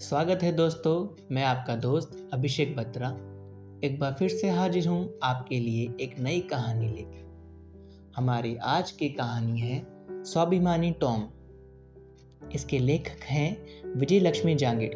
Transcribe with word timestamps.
स्वागत 0.00 0.38
है 0.42 0.52
दोस्तों, 0.52 1.24
मैं 1.34 1.44
आपका 1.44 1.76
दोस्त 1.76 2.30
अभिषेक 2.32 2.76
बत्रा। 2.76 3.08
एक 3.84 3.98
बार 4.00 4.16
फिर 4.18 4.28
से 4.28 4.50
हाजिर 4.50 4.88
हूँ 4.88 5.14
आपके 5.22 5.60
लिए 5.60 5.94
एक 6.00 6.18
नई 6.18 6.40
कहानी 6.40 6.88
लेकर। 6.88 8.12
हमारी 8.16 8.56
आज 8.56 8.90
की 8.90 9.08
कहानी 9.08 9.60
है 9.60 9.86
स्वाभिमानी 10.10 10.90
टॉम। 10.90 11.28
इसके 12.54 12.78
लेखक 12.78 13.22
हैं 13.22 13.56
विजय 13.96 14.20
लक्ष्मी 14.20 14.54
जांगिड़। 14.54 14.94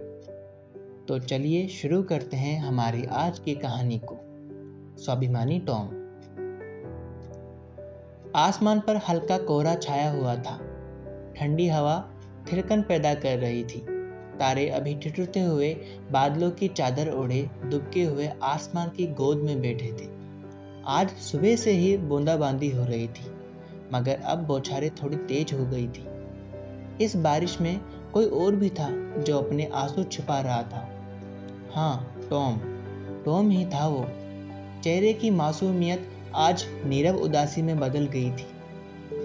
तो 1.08 1.18
चलिए 1.18 1.68
शुरू 1.68 2.02
करते 2.02 2.36
हैं 2.36 2.60
हमारी 2.60 3.04
आज 3.04 3.38
की 3.38 3.54
कहानी 3.54 4.00
को। 4.04 4.16
स्वाभिमानी 5.02 5.58
टॉम। 5.58 5.86
आसमान 8.36 8.80
पर 8.80 8.96
हल्का 8.96 9.38
कोहरा 9.38 9.74
छाया 9.74 10.10
हुआ 10.10 10.34
था। 10.34 10.58
ठंडी 11.36 11.68
हवा 11.68 12.14
थिरकन 12.52 12.82
पैदा 12.82 13.14
कर 13.14 13.38
रही 13.38 13.64
थी। 13.64 13.99
तारे 14.40 14.68
अभी 14.68 14.94
ठिठुरते 14.94 15.40
हुए 15.40 15.72
बादलों 16.10 16.50
की 16.50 16.68
चादर 16.68 17.12
ओढ़े 17.12 17.42
दुबके 17.64 18.04
हुए 18.04 18.30
आसमान 18.42 18.88
की 18.88 19.06
गोद 19.14 19.38
में 19.38 19.60
बैठे 19.60 19.92
थे। 19.92 20.08
आज 20.88 21.10
सुबह 21.22 21.56
से 21.56 21.72
ही 21.72 21.96
बूंदाबांदी 21.96 22.70
हो 22.70 22.84
रही 22.84 23.08
थी, 23.08 23.30
मगर 23.94 24.20
अब 24.24 24.38
बौछारें 24.38 24.90
थोड़ी 24.94 25.16
तेज 25.16 25.52
हो 25.52 25.66
गई 25.66 25.88
थी। 25.88 27.04
इस 27.04 27.16
बारिश 27.16 27.60
में 27.60 27.80
कोई 28.12 28.26
और 28.26 28.56
भी 28.56 28.68
था 28.70 28.88
जो 29.18 29.38
अपने 29.38 29.70
आँसू 29.74 30.04
छिपा 30.04 30.40
रहा 30.40 30.62
था। 30.62 30.88
हाँ 31.74 32.26
टॉम 32.30 32.58
टॉम 33.24 33.50
ही 33.50 33.64
था 33.64 33.86
वो। 33.88 34.04
चेहरे 34.84 35.12
की 35.12 35.30
मासूमियत 35.30 36.08
आज 36.34 36.64
नीरव 36.84 37.16
उदासी 37.16 37.62
में 37.62 37.78
बदल 37.80 38.06
गई 38.06 38.30
थी। 38.30 38.46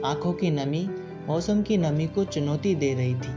आँखों 0.05 0.33
की 0.33 0.51
नमी, 0.51 0.87
मौसम 1.27 1.61
की 1.61 1.77
नमी 1.77 2.07
को 2.07 2.23
चुनौती 2.25 2.75
दे 2.75 2.93
रही 2.93 3.15
थी। 3.15 3.33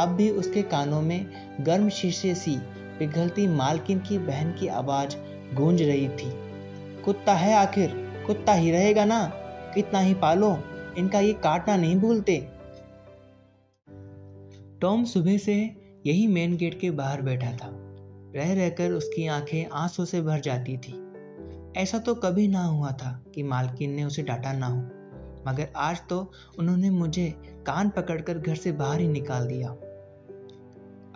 अब 0.00 0.08
भी 0.08 0.30
उसके 0.30 0.62
कानों 0.62 1.00
में 1.02 1.26
गर्म 1.60 1.88
शीशे 1.88 2.34
सी 2.34 2.56
पिघलती 2.98 3.46
मालकिन 3.46 3.98
की 3.98 4.18
बहन 4.18 4.52
की 4.52 4.68
आवाज़ 4.68 5.16
गूंज 5.54 5.82
रही 5.82 6.08
थी। 6.08 6.30
कुत्ता 7.02 7.34
है 7.34 7.54
आखिर, 7.54 7.94
कुत्ता 8.26 8.52
ही 8.52 8.70
रहेगा 8.70 9.04
ना? 9.04 9.24
कितना 9.74 10.00
ही 10.00 10.14
पालो, 10.14 10.56
इनका 10.98 11.20
ये 11.20 11.32
काटना 11.32 11.76
नहीं 11.76 11.96
भूलते। 11.96 12.36
टॉम 14.80 15.04
सुबह 15.04 15.38
से 15.38 15.54
यही 16.06 16.26
मेन 16.26 16.56
गेट 16.56 16.78
के 16.80 16.90
बाहर 16.90 17.22
बैठा 17.22 17.52
था। 17.52 17.70
रह 18.36 18.52
रहकर 18.54 18.92
उसकी 18.92 19.26
आँखें 19.26 19.66
आँसू 19.72 20.04
से 20.04 20.20
भर 20.22 20.40
जाती 20.40 20.76
थी। 20.76 21.00
ऐसा 21.76 21.98
तो 21.98 22.14
कभी 22.14 22.46
ना 22.48 22.64
हुआ 22.64 22.90
था 22.92 23.24
कि 23.34 23.42
मालकिन 23.42 23.90
ने 23.90 24.04
उसे 24.04 24.22
डांटा 24.22 24.52
ना 24.52 24.66
हो, 24.66 24.80
मगर 25.48 25.68
आज 25.76 26.00
तो 26.10 26.18
उन्होंने 26.58 26.90
मुझे 26.90 27.28
कान 27.66 27.88
पकड़कर 27.88 28.38
घर 28.38 28.54
से 28.54 28.72
बाहर 28.72 29.00
ही 29.00 29.08
निकाल 29.08 29.46
दिया। 29.46 29.76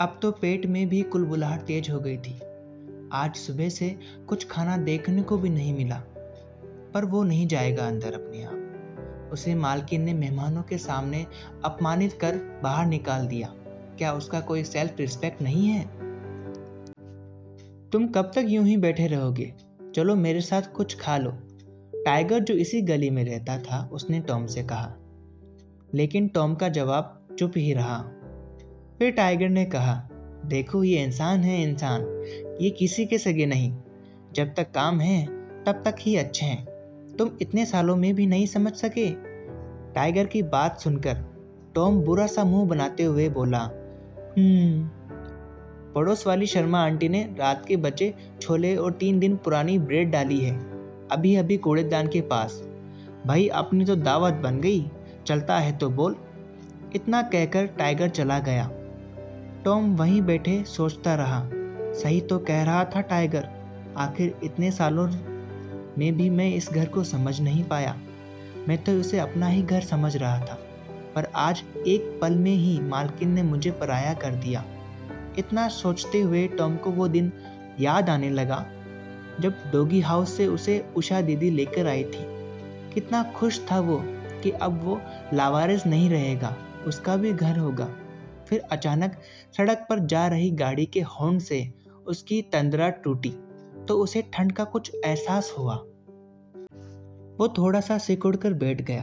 अब 0.01 0.19
तो 0.23 0.31
पेट 0.31 0.67
में 0.67 0.89
भी 0.89 1.03
कुलबुलाहट 1.03 1.61
तेज 1.61 1.91
हो 1.91 2.01
गई 2.01 2.17
थी। 2.17 2.41
आज 3.13 3.35
सुबह 3.37 3.69
से 3.69 3.97
कुछ 4.29 4.47
खाना 4.47 4.77
देखने 4.77 5.23
को 5.23 5.39
भी 5.39 5.51
नहीं 5.51 5.75
मिला, 5.75 6.03
पर 6.95 7.05
वो 7.05 7.23
नहीं 7.23 7.47
जाएगा 7.47 7.87
अंदर 7.87 8.13
अपने 8.13 8.43
आप। 8.43 9.31
उसे 9.33 9.55
मालकिन 9.55 10.03
ने 10.03 10.15
मेहमानों 10.15 10.63
के 10.63 10.79
सामने 10.79 11.27
अपमानित 11.65 12.13
कर 12.13 12.61
बाहर 12.63 12.87
निकाल 12.87 13.27
दिया। 13.27 13.55
क्या 13.99 14.13
उसका 14.13 14.41
कोई 14.41 14.65
सेल्फ 14.65 14.95
रिस्पेक्ट 14.99 15.43
नहीं 15.43 15.67
है? 15.67 15.85
तुम 17.91 18.07
कब 18.07 18.31
तक 18.35 18.45
यूँ 18.49 18.65
ही 18.65 18.77
बैठे 18.77 19.07
रहोगे? 19.07 19.55
चलो 19.95 20.15
मेरे 20.15 20.41
साथ 20.41 20.63
कुछ 20.63 20.99
खा 21.01 21.17
लो। 21.17 21.31
टाइगर 21.95 22.41
जो 22.41 22.55
इसी 22.55 22.83
गली 22.83 23.11
में 23.11 23.25
रहता 23.25 23.59
था, 23.59 23.91
उसने 23.93 24.21
टॉम 24.21 24.47
से 24.47 24.63
कहा। 24.63 24.95
लेकिन 25.95 26.29
टॉम 26.29 26.55
का 26.55 26.69
जवाब 26.69 27.29
चुप 27.39 27.53
ही 27.57 27.73
रहा। 27.73 28.11
फिर 28.99 29.11
टाइगर 29.11 29.49
ने 29.49 29.65
कहा, 29.65 30.09
देखो, 30.47 30.85
ये 30.85 31.05
इंसान 31.05 31.41
है 31.41 31.63
इंसान। 31.63 32.25
ये 32.61 32.71
किसी 32.71 33.07
के 33.07 33.19
सगे 33.19 33.47
नहीं। 33.47 33.77
जब 34.33 34.55
तक 34.55 34.71
काम 34.71 35.01
है, 35.01 35.27
तब 35.65 35.83
तक 35.85 35.95
ही 36.01 36.17
अच्छे 36.17 36.47
हैं। 36.47 36.65
तुम 37.19 37.31
इतने 37.43 37.67
सालों 37.67 37.97
में 37.97 38.15
भी 38.15 38.27
नहीं 38.27 38.47
समझ 38.47 38.73
सके? 38.73 39.11
टाइगर 39.95 40.27
की 40.27 40.43
बात 40.43 40.81
सुनकर 40.81 41.25
टॉम 41.75 42.01
बुरा 42.01 42.27
सा 42.27 42.45
मुँह 42.45 42.69
बनाते 42.69 43.03
हुए 43.03 43.29
बोला 43.29 43.59
हम्म। 44.39 44.91
पड़ोस 45.95 46.27
वाली 46.27 46.47
शर्मा 46.47 46.85
आंटी 46.85 47.09
ने 47.09 47.35
रात 47.39 47.65
के 47.67 47.77
बचे 47.77 48.15
छोले 48.41 48.77
और 48.77 48.93
तीन 48.93 49.21
दिन 49.21 49.37
पुरानी 49.37 49.79
ब्रेड 49.79 50.11
डाली 50.11 50.41
है 50.41 50.59
अभी 51.09 51.37
अभी 51.37 51.57
कूड़ेदान 51.57 52.09
के 52.09 52.21
पास। 52.21 52.65
भाई, 53.27 53.49
अपनी 53.49 53.85
तो 53.85 53.97
दावत 53.97 54.35
बन 54.35 54.61
गई। 54.61 54.91
चलता 55.27 55.59
है 55.59 55.77
तो 55.77 55.91
बोल। 55.91 56.17
इतना 56.95 57.23
कहकर 57.23 57.67
टाइगर 57.67 58.09
चला 58.09 58.39
गया। 58.39 58.71
टॉम 59.69 59.97
वहीं 59.97 60.21
बैठे 60.23 60.65
सोचता 60.65 61.15
रहा। 61.15 61.43
सही 61.95 62.21
तो 62.21 62.39
कह 62.39 62.63
रहा 62.65 62.85
था 62.85 63.01
टाइगर, 63.01 63.49
आखिर 63.97 64.39
इतने 64.45 64.71
सालों 64.71 65.07
में 65.99 66.17
भी 66.17 66.31
मैं 66.31 66.49
इस 66.55 66.69
घर 66.71 66.87
को 66.87 67.05
समझ 67.05 67.41
नहीं 67.41 67.65
पाया। 67.65 67.95
मैं 68.69 68.85
तो 68.85 68.93
उसे 68.93 69.19
अपना 69.19 69.49
ही 69.49 69.63
घर 69.63 69.81
समझ 69.81 70.17
रहा 70.17 70.39
था, 70.39 70.59
पर 71.15 71.29
आज 71.35 71.63
एक 71.87 72.19
पल 72.23 72.35
में 72.35 72.55
ही 72.55 72.81
मालकिन 72.81 73.31
ने 73.31 73.43
मुझे 73.43 73.71
पराया 73.71 74.15
कर 74.15 74.35
दिया। 74.35 74.65
इतना 75.39 75.69
सोचते 75.69 76.21
हुए 76.21 76.47
टॉम 76.49 76.77
को 76.77 76.91
वो 76.91 77.09
दिन 77.09 77.33
याद 77.81 78.11
आने 78.11 78.31
लगा, 78.31 78.65
जब 79.41 79.55
डोगी 79.73 80.01
हाउस 80.01 80.37
से 80.37 80.47
उसे 80.47 80.85
उषा 80.97 81.21
दीदी 81.21 81.51
लेकर 81.51 81.87
आई 81.87 82.05
थी। 82.05 82.27
कितना 82.95 83.23
खुश 83.37 83.61
था 83.73 83.81
वो 83.81 84.03
कि 84.43 84.51
अब 84.51 84.83
वो 84.85 85.01
लावारिस 85.35 85.87
नहीं 85.87 86.11
रहेगा, 86.11 86.57
उसका 86.87 87.17
भी 87.17 87.33
घर 87.33 87.59
होगा। 87.59 87.89
फिर 88.49 88.61
अचानक 88.73 89.19
सड़क 89.57 89.87
पर 89.89 89.99
जा 90.07 90.27
रही 90.27 90.51
गाड़ी 90.51 90.87
के 90.87 91.01
हॉर्न 91.01 91.39
से 91.39 91.67
उसकी 92.07 92.41
तंद्रा 92.53 92.89
टूटी 93.05 93.35
तो 93.89 93.99
उसे 93.99 94.23
ठंड 94.33 94.53
का 94.53 94.65
कुछ 94.65 94.91
एहसास 94.97 95.55
हुआ। 95.59 95.75
वो 97.39 97.49
थोड़ा 97.59 97.81
सा 97.81 97.99
सिकुड़ 97.99 98.35
कर 98.37 98.53
बैठ 98.53 98.83
गया। 98.83 99.03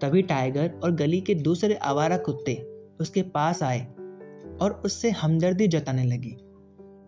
तभी 0.00 0.22
टाइगर 0.22 0.70
और 0.84 0.92
गली 0.92 1.20
के 1.20 1.34
दूसरे 1.34 1.74
आवारा 1.74 2.16
कुत्ते 2.18 2.54
उसके 3.00 3.22
पास 3.34 3.62
आए 3.62 3.86
और 4.60 4.80
उससे 4.84 5.10
हमदर्दी 5.10 5.66
जताने 5.68 6.04
लगे। 6.04 6.36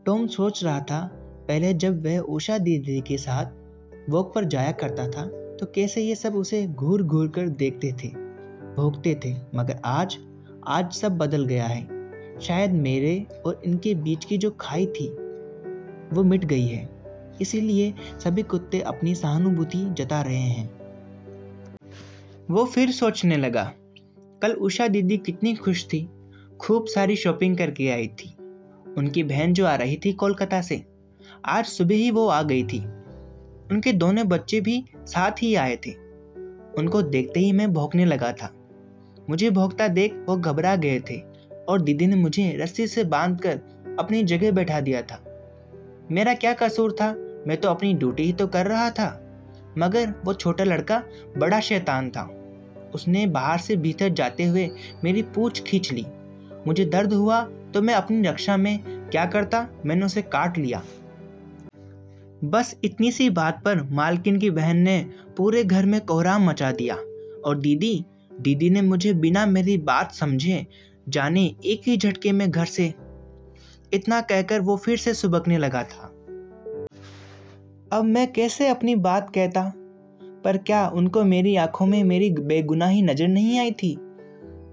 टॉम 0.07 0.27
सोच 0.27 0.63
रहा 0.65 0.81
था, 0.81 1.01
पहले 1.49 1.73
जब 1.75 2.05
वह 2.05 2.19
उषा 2.19 2.59
दीदी 2.59 3.01
के 3.01 3.19
साथ 3.19 4.11
वॉक 4.11 4.35
पर 4.35 4.45
जाया 4.45 4.73
करता 4.73 5.09
था 5.09 5.25
तो 5.57 5.67
कैसे 5.67 6.03
ये 6.03 6.15
सब 6.15 6.35
उसे 6.35 6.67
घूर 6.67 7.03
घूर 7.03 7.29
कर 7.29 7.49
देखते 7.49 7.93
थे 7.95 8.09
भोगते 8.77 9.15
थे, 9.25 9.35
मगर 9.55 9.81
आज 9.85 10.17
आज 10.67 10.93
सब 10.93 11.19
बदल 11.19 11.45
गया 11.45 11.67
है। 11.67 11.89
शायद 12.41 12.71
मेरे 12.71 13.27
और 13.47 13.63
इनके 13.65 13.95
बीच 13.95 14.25
की 14.25 14.39
जो 14.39 14.51
खाई 14.51 14.87
थी, 14.87 15.09
वो 16.13 16.23
मिट 16.23 16.45
गई 16.45 16.67
है। 16.67 16.89
इसीलिए 17.41 17.95
सभी 18.25 18.43
कुत्ते 18.43 18.81
अपनी 18.81 19.15
सहानुभूति 19.15 19.79
जता 19.79 20.23
रहे 20.23 20.37
हैं। 20.37 20.71
वो 22.51 22.65
फिर 22.65 22.91
सोचने 22.91 23.37
लगा, 23.37 23.73
कल 24.43 24.53
उषा 24.53 24.89
दीदी 24.89 25.17
कितनी 25.17 25.55
खुश 25.55 25.87
थी। 25.87 26.09
खूब 26.61 26.87
सारी 26.87 27.17
शॉपिंग 27.17 27.57
करके 27.57 27.89
आई 27.89 28.07
थी। 28.07 28.37
उनकी 28.99 29.23
बहन 29.23 29.53
जो 29.53 29.67
आ 29.67 29.75
रही 29.75 30.01
थी 30.05 30.13
कोलकाता 30.13 30.61
से, 30.61 30.85
आज 31.45 31.65
सुबह 31.65 31.95
ही 31.95 32.11
वो 32.11 32.27
आ 32.27 32.43
गई 32.43 32.65
थी। 32.65 32.85
उनके 33.73 33.93
दोनों 33.93 34.29
बच्चे 34.29 34.61
भी 34.61 34.85
साथ 34.97 35.43
ही 35.43 35.55
आए 35.55 35.77
थे। 35.77 35.91
उनको 36.79 37.03
देखते 37.03 37.41
ही 37.41 37.53
मैं 37.53 37.73
भौंकने 37.73 38.05
लगा 38.05 38.33
था। 38.33 38.62
मुझे 39.31 39.51
भोगता 39.51 39.89
देख 39.89 40.15
वो 40.29 40.37
घबरा 40.37 40.75
गए 40.77 41.01
थे 41.01 41.17
और 41.69 41.81
दीदी 41.81 42.07
ने 42.07 42.17
मुझे 42.17 42.57
रस्सी 42.61 42.87
से 42.87 43.05
बांधकर 43.05 43.61
अपनी 43.99 44.23
जगह 44.23 44.53
बैठा 44.53 44.81
दिया 44.81 45.03
था। 45.03 45.23
मेरा 46.11 46.35
क्या 46.35 46.53
कसूर 46.53 46.93
था? 46.93 47.13
मैं 47.47 47.57
तो 47.57 47.69
अपनी 47.69 47.93
ड्यूटी 47.95 48.23
ही 48.23 48.33
तो 48.33 48.47
कर 48.47 48.67
रहा 48.67 48.91
था। 48.91 49.19
मगर 49.79 50.15
वो 50.25 50.35
छोटा 50.35 50.65
लड़का 50.65 51.03
बड़ा 51.39 51.61
शैतान 51.61 52.11
था। 52.11 52.23
उसने 52.95 53.27
बाहर 53.27 53.59
से 53.59 53.77
भीतर 53.77 54.09
जाते 54.09 54.45
हुए 54.45 54.69
मेरी 55.05 55.23
पूछ 55.35 55.63
खींच 55.63 55.93
ली। 55.93 56.05
मुझे 56.67 56.85
दर्द 56.85 57.13
हुआ 57.13 57.41
तो 57.75 57.83
मैं 57.83 57.95
अपनी 57.95 58.23
रक्षा 58.23 58.57
में 58.57 58.79
क्या 59.11 59.25
करता? 59.27 59.67
मैंने 59.87 60.07
उसे 60.07 60.23
काट 60.23 60.59
लिया। 60.59 60.83
बस 62.45 62.75
इतनी 62.85 63.11
सी 63.13 63.29
बात 63.31 63.63
पर 63.65 63.83
मालकिन 63.83 64.39
की 64.39 64.51
बहन 64.51 64.77
ने 64.77 64.99
पूरे 65.37 65.65
घर 65.65 65.87
में 65.87 66.01
कोहराम 66.01 66.49
मचा 66.49 66.71
दिया 66.73 66.95
और 67.45 67.59
दीदी 67.59 68.05
दीदी 68.41 68.71
ने 68.71 68.83
मुझे 68.83 69.13
बिना 69.13 69.47
मेरी 69.47 69.79
बात 69.79 70.13
समझे 70.13 70.67
जाने 71.09 71.55
एक 71.65 71.83
ही 71.87 71.97
झटके 71.97 72.33
में 72.33 72.51
घर 72.51 72.65
से 72.65 72.95
इतना 73.93 74.21
कहकर 74.21 74.61
वो 74.61 74.77
फिर 74.77 74.97
से 74.97 75.15
सुबकने 75.15 75.59
लगा 75.59 75.83
था। 75.83 76.07
अब 77.93 78.05
मैं 78.05 78.33
कैसे 78.33 78.69
अपनी 78.69 78.95
बात 78.95 79.31
कहता? 79.31 79.73
पर 80.45 80.57
क्या 80.57 80.89
उनको 80.89 81.25
मेरी 81.25 81.57
आँखों 81.57 81.87
में 81.87 82.05
मेरी 82.05 82.31
बेगुनाही 82.31 83.03
नज़र 83.03 83.29
नहीं 83.29 83.59
आई 83.59 83.71
थी? 83.71 83.97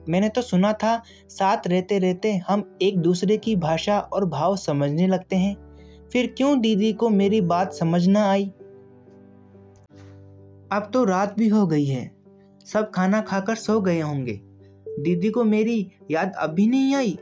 मैंने 0.09 0.29
तो 0.29 0.41
सुना 0.41 0.73
था, 0.73 1.03
साथ 1.29 1.67
रहते 1.67 2.00
रहते 2.00 2.33
हम 2.38 2.77
एक 2.81 2.97
दूसरे 2.97 3.38
की 3.38 3.56
भाषा 3.56 4.00
और 4.00 4.25
भाव 4.25 4.56
समझने 4.56 5.07
लगते 5.07 5.35
हैं। 5.35 5.56
फिर 6.13 6.33
क्यों 6.38 6.61
दीदी 6.61 6.94
को 6.94 7.09
मेरी 7.09 7.41
बात 7.41 7.73
समझ 7.73 8.07
ना 8.07 8.29
आई? 8.29 8.45
अब 10.71 10.89
तो 10.94 11.03
रात 11.03 11.35
भी 11.39 11.47
हो 11.47 11.67
गई 11.67 11.85
है। 11.85 12.19
सब 12.74 12.92
खाना 12.92 13.21
खाकर 13.21 13.56
सो 13.56 13.81
गए 13.81 14.00
होंगे। 14.00 14.42
दीदी 15.00 15.30
को 15.30 15.44
मेरी 15.44 15.92
याद 16.12 16.33
अब 16.39 16.50
भी 16.50 16.68
नहीं 16.68 16.95
आई। 16.95 17.19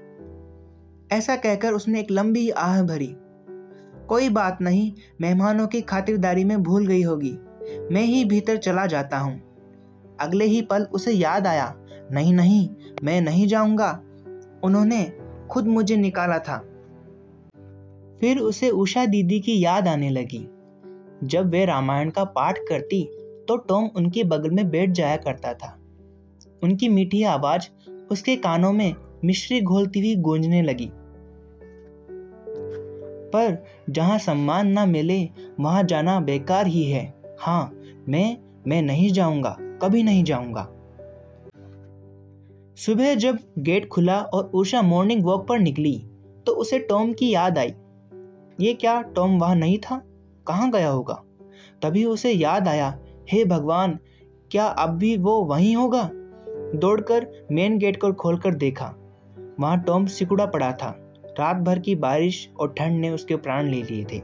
ऐसा 1.11 1.35
कहकर 1.35 1.73
उसने 1.73 1.99
एक 1.99 2.11
लंबी 2.11 2.49
आह 2.49 2.83
भरी। 2.83 3.15
कोई 4.07 4.29
बात 4.29 4.57
नहीं, 4.61 4.93
मेहमानों 5.21 5.67
की 5.67 5.81
खातिरदारी 5.81 6.43
में 6.43 6.63
भूल 6.63 6.87
गई 6.87 7.01
होगी। 7.01 7.37
मैं 7.91 8.01
ही 8.01 8.25
भीतर 8.25 8.57
चला 8.57 8.85
जाता 8.85 9.17
हूँ। 9.17 9.41
अगले 10.19 10.45
ही 10.45 10.61
पल 10.61 10.83
उसे 10.83 11.11
याद 11.11 11.47
आया। 11.47 11.75
नहीं 12.11 12.33
नहीं, 12.33 12.69
मैं 13.03 13.21
नहीं 13.21 13.47
जाऊँगा। 13.47 14.03
उन्होंने 14.63 15.13
खुद 15.51 15.67
मुझे 15.67 15.97
निकाला 15.97 16.39
था। 16.39 16.57
फिर 18.19 18.39
उसे 18.39 18.69
उषा 18.69 19.05
दीदी 19.05 19.39
की 19.39 19.63
याद 19.63 19.87
आने 19.87 20.09
लगी। 20.09 20.49
जब 21.23 21.49
वे 21.49 21.65
रामायण 21.65 22.09
का 22.09 22.23
पाठ 22.23 22.57
करती 22.69 23.09
तो 23.47 23.57
टॉम 23.57 23.89
उनके 23.95 24.23
बगल 24.23 24.49
में 24.49 24.69
बैठ 24.69 24.89
जाया 24.89 25.17
करता 25.17 25.53
था। 25.53 25.77
उनकी 26.63 26.89
मीठी 26.89 27.23
आवाज़ 27.23 27.67
उसके 28.11 28.35
कानों 28.35 28.71
में 28.71 28.95
मिश्री 29.25 29.61
घोलती 29.61 29.99
हुई 29.99 30.15
गूंजने 30.15 30.61
लगी। 30.61 30.89
पर 33.27 33.63
जहाँ 33.89 34.17
सम्मान 34.19 34.67
ना 34.67 34.85
मिले, 34.85 35.29
वहाँ 35.59 35.83
जाना 35.83 36.19
बेकार 36.19 36.67
ही 36.67 36.83
है। 36.83 37.13
हाँ 37.39 37.73
मैं 38.09 38.37
मैं 38.67 38.81
नहीं 38.81 39.11
जाऊँगा, 39.11 39.57
कभी 39.59 40.03
नहीं 40.03 40.23
जाऊँगा। 40.23 40.67
सुबह 42.75 43.15
जब 43.15 43.37
गेट 43.59 43.87
खुला 43.87 44.19
और 44.19 44.51
उषा 44.53 44.81
मॉर्निंग 44.81 45.23
वॉक 45.23 45.47
पर 45.47 45.59
निकली 45.59 45.97
तो 46.45 46.51
उसे 46.51 46.79
टॉम 46.79 47.13
की 47.13 47.33
याद 47.33 47.57
आई। 47.57 47.73
ये 48.61 48.73
क्या 48.73 49.01
टॉम 49.01 49.39
वहाँ 49.39 49.55
नहीं 49.55 49.77
था? 49.77 50.01
कहाँ 50.47 50.71
गया 50.71 50.89
होगा? 50.89 51.23
तभी 51.81 52.03
उसे 52.05 52.31
याद 52.31 52.67
आया 52.67 52.89
हे 53.31 53.45
भगवान, 53.45 53.99
क्या 54.51 54.65
अब 54.65 54.89
भी 54.89 55.17
वो 55.17 55.43
वहीं 55.43 55.75
होगा? 55.75 56.09
दौड़कर 56.75 57.27
मेन 57.51 57.77
गेट 57.77 58.01
को 58.01 58.13
खोलकर 58.13 58.53
देखा। 58.53 58.93
वहाँ 59.59 59.83
टॉम 59.83 60.05
सिकुड़ा 60.05 60.45
पड़ा 60.45 60.71
था। 60.71 61.13
रात 61.39 61.57
भर 61.57 61.79
की 61.79 61.95
बारिश 61.95 62.49
और 62.59 62.73
ठंड 62.77 62.99
ने 62.99 63.09
उसके 63.09 63.35
प्राण 63.35 63.69
ले 63.69 63.83
लिए 63.83 64.03
थे। 64.03 64.21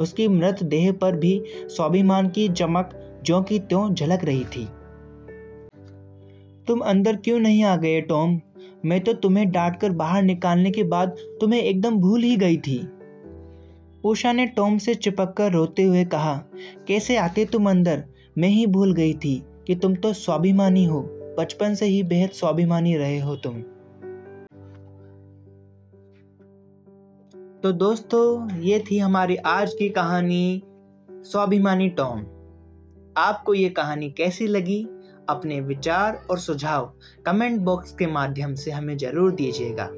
उसकी 0.00 0.28
मृत 0.28 0.62
देह 0.62 0.92
पर 0.92 1.16
भी 1.16 1.42
स्वाभिमान 1.66 2.28
की 2.28 2.48
चमक 2.48 2.90
जो 3.24 3.42
की 3.42 3.58
त्यों 3.58 3.94
झलक 3.94 4.24
रही 4.24 4.44
थी। 4.44 4.68
तुम 6.66 6.80
अंदर 6.80 7.16
क्यों 7.16 7.38
नहीं 7.38 7.64
आ 7.64 7.76
गए, 7.76 8.00
टॉम? 8.00 8.40
मैं 8.84 9.00
तो 9.00 9.12
तुम्हें 9.12 9.50
डांट 9.50 9.76
कर 9.76 9.90
बाहर 9.90 10.22
निकालने 10.22 10.70
के 10.70 10.82
बाद 10.82 11.16
तुम्हें 11.40 11.60
एकदम 11.60 11.96
भूल 11.96 12.22
ही 12.22 12.36
गई 12.36 12.56
थी। 12.56 12.88
उषा 14.04 14.32
ने 14.32 14.46
टॉम 14.46 14.78
से 14.78 14.94
चिपक 14.94 15.34
कर 15.36 15.52
रोते 15.52 15.82
हुए 15.82 16.04
कहा, 16.04 16.44
कैसे 16.88 17.16
आते 17.16 17.44
तुम 17.44 17.70
अंदर? 17.70 18.04
मैं 18.38 18.48
ही 18.48 18.66
भूल 18.66 18.94
गई 18.94 19.14
थी 19.14 19.44
कि 19.66 19.74
तुम 19.74 19.94
तो 19.94 20.12
स्वाभिमानी 20.12 20.84
हो। 20.84 21.00
बचपन 21.38 21.74
से 21.74 21.86
ही 21.86 22.02
बेहद 22.02 22.30
स्वाभिमानी 22.30 22.96
रहे 22.96 23.20
हो 23.20 23.36
तुम। 23.36 23.62
तो 27.62 27.72
दोस्तों, 27.72 28.54
ये 28.60 28.84
थी 28.90 28.98
हमारी 28.98 29.36
आज 29.36 29.74
की 29.74 29.88
कहानी, 29.88 30.62
स्वाभिमानी 31.10 31.88
टॉम। 31.88 32.20
आपको 33.16 33.54
ये 33.54 33.68
कहानी 33.68 34.10
कैसी 34.10 34.46
लगी? 34.46 34.86
अपने 35.28 35.60
विचार 35.60 36.26
और 36.30 36.38
सुझाव 36.38 36.92
कमेंट 37.26 37.60
बॉक्स 37.60 37.92
के 37.92 38.06
माध्यम 38.06 38.54
से 38.54 38.70
हमें 38.70 38.96
ज़रूर 38.96 39.32
दीजिएगा। 39.32 39.90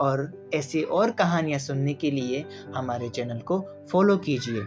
और 0.00 0.50
ऐसी 0.54 0.82
और 0.82 1.10
कहानियाँ 1.10 1.58
सुनने 1.58 1.94
के 1.94 2.10
लिए 2.10 2.44
हमारे 2.74 3.08
चैनल 3.08 3.38
को 3.38 3.66
फॉलो 3.92 4.16
कीजिए। 4.16 4.62